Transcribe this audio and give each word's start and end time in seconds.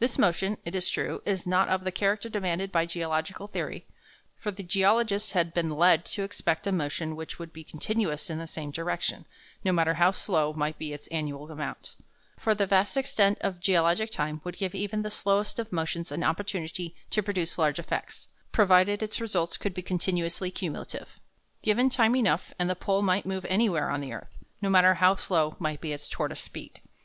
This 0.00 0.18
motion, 0.18 0.56
it 0.64 0.74
is 0.74 0.88
true, 0.90 1.22
is 1.24 1.46
not 1.46 1.68
of 1.68 1.84
the 1.84 1.92
character 1.92 2.28
demanded 2.28 2.72
by 2.72 2.84
geological 2.84 3.46
theory, 3.46 3.86
for 4.36 4.50
the 4.50 4.64
geologists 4.64 5.30
had 5.38 5.54
been 5.54 5.70
led 5.70 6.04
to 6.06 6.24
expect 6.24 6.66
a 6.66 6.72
motion 6.72 7.14
which 7.14 7.38
would 7.38 7.52
be 7.52 7.62
continuous 7.62 8.28
in 8.28 8.38
the 8.40 8.48
same 8.48 8.72
direction, 8.72 9.24
no 9.64 9.70
matter 9.70 9.94
how 9.94 10.10
slow 10.10 10.52
might 10.52 10.78
be 10.78 10.92
its 10.92 11.06
annual 11.12 11.48
amount; 11.48 11.94
for 12.36 12.56
the 12.56 12.66
vast 12.66 12.96
extent 12.96 13.38
of 13.40 13.60
geologic 13.60 14.10
time 14.10 14.40
would 14.42 14.56
give 14.56 14.74
even 14.74 15.02
the 15.02 15.12
slowest 15.12 15.60
of 15.60 15.70
motions 15.70 16.10
an 16.10 16.24
opportunity 16.24 16.96
to 17.10 17.22
produce 17.22 17.56
large 17.56 17.78
effects, 17.78 18.26
provided 18.50 19.00
its 19.00 19.20
results 19.20 19.56
could 19.56 19.74
be 19.74 19.80
continuously 19.80 20.50
cumulative. 20.50 21.20
Given 21.62 21.88
time 21.88 22.16
enough, 22.16 22.52
and 22.58 22.68
the 22.68 22.74
pole 22.74 23.00
might 23.02 23.26
move 23.26 23.46
anywhere 23.48 23.90
on 23.90 24.00
the 24.00 24.12
earth, 24.12 24.38
no 24.60 24.68
matter 24.68 24.94
how 24.94 25.14
slow 25.14 25.54
might 25.60 25.80
be 25.80 25.92
its 25.92 26.08
tortoise 26.08 26.40
speed. 26.40 26.80